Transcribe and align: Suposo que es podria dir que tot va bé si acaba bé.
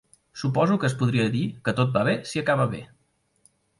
Suposo 0.43 0.77
que 0.83 0.87
es 0.89 0.95
podria 1.01 1.27
dir 1.35 1.43
que 1.67 1.73
tot 1.81 1.93
va 1.99 2.03
bé 2.09 2.17
si 2.31 2.43
acaba 2.43 2.67
bé. 2.73 2.81